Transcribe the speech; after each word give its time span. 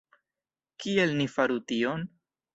Kiel 0.85 1.13
ni 1.19 1.29
faru 1.35 1.59
tion? 1.73 2.09